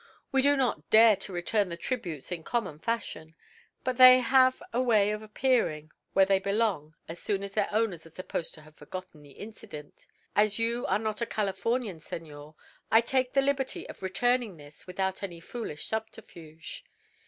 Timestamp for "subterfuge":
15.85-16.83